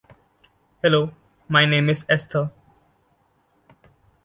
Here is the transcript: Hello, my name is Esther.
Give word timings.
Hello, 0.81 1.13
my 1.47 1.67
name 1.67 1.87
is 1.87 2.05
Esther. 2.09 2.49